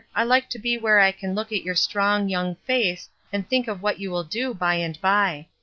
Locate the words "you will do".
3.99-4.51